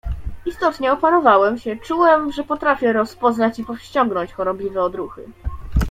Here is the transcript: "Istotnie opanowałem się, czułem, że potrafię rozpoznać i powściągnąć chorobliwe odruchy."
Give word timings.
"Istotnie 0.45 0.91
opanowałem 0.93 1.57
się, 1.57 1.75
czułem, 1.77 2.31
że 2.31 2.43
potrafię 2.43 2.93
rozpoznać 2.93 3.59
i 3.59 3.63
powściągnąć 3.63 4.33
chorobliwe 4.33 4.83
odruchy." 4.83 5.25